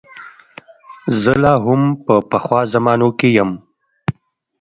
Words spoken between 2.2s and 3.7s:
پخوا زمانو کې یم.